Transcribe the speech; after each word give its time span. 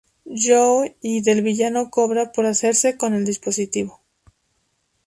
Joe 0.33 0.97
y 1.03 1.21
del 1.21 1.43
villano 1.43 1.91
Cobra 1.91 2.31
por 2.31 2.47
hacerse 2.47 2.97
con 2.97 3.13
el 3.13 3.23
dispositivo. 3.23 4.01